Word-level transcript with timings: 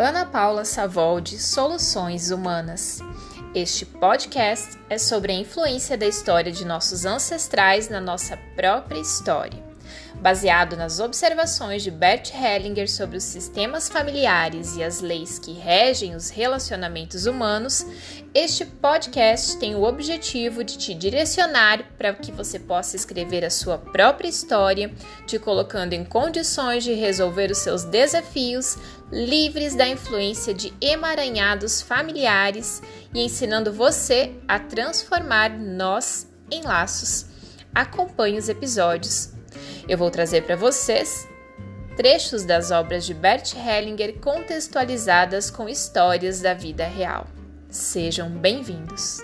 Ana 0.00 0.24
Paula 0.24 0.64
Savoldi, 0.64 1.40
Soluções 1.40 2.30
Humanas. 2.30 3.00
Este 3.52 3.84
podcast 3.84 4.78
é 4.88 4.96
sobre 4.96 5.32
a 5.32 5.34
influência 5.34 5.98
da 5.98 6.06
história 6.06 6.52
de 6.52 6.64
nossos 6.64 7.04
ancestrais 7.04 7.88
na 7.88 8.00
nossa 8.00 8.36
própria 8.54 9.00
história. 9.00 9.60
Baseado 10.20 10.76
nas 10.76 10.98
observações 11.00 11.82
de 11.82 11.90
Bert 11.90 12.32
Hellinger 12.32 12.90
sobre 12.90 13.16
os 13.16 13.24
sistemas 13.24 13.88
familiares 13.88 14.76
e 14.76 14.82
as 14.82 15.00
leis 15.00 15.38
que 15.38 15.52
regem 15.52 16.14
os 16.14 16.28
relacionamentos 16.28 17.26
humanos, 17.26 17.86
este 18.34 18.64
podcast 18.64 19.56
tem 19.58 19.76
o 19.76 19.84
objetivo 19.84 20.64
de 20.64 20.76
te 20.76 20.92
direcionar 20.92 21.84
para 21.96 22.12
que 22.14 22.32
você 22.32 22.58
possa 22.58 22.96
escrever 22.96 23.44
a 23.44 23.50
sua 23.50 23.78
própria 23.78 24.28
história, 24.28 24.92
te 25.26 25.38
colocando 25.38 25.92
em 25.92 26.04
condições 26.04 26.82
de 26.82 26.94
resolver 26.94 27.50
os 27.50 27.58
seus 27.58 27.84
desafios, 27.84 28.76
livres 29.10 29.74
da 29.74 29.88
influência 29.88 30.52
de 30.52 30.72
emaranhados 30.80 31.80
familiares 31.80 32.82
e 33.14 33.20
ensinando 33.20 33.72
você 33.72 34.34
a 34.46 34.58
transformar 34.58 35.50
nós 35.50 36.28
em 36.50 36.62
laços. 36.62 37.26
Acompanhe 37.74 38.38
os 38.38 38.48
episódios 38.48 39.32
eu 39.88 39.96
vou 39.96 40.10
trazer 40.10 40.42
para 40.42 40.54
vocês 40.54 41.26
trechos 41.96 42.44
das 42.44 42.70
obras 42.70 43.06
de 43.06 43.14
Bert 43.14 43.54
Hellinger 43.54 44.20
contextualizadas 44.20 45.50
com 45.50 45.68
histórias 45.68 46.40
da 46.40 46.54
vida 46.54 46.86
real. 46.86 47.26
Sejam 47.70 48.30
bem-vindos! 48.30 49.20